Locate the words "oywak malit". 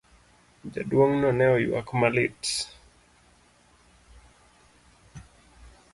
1.57-2.41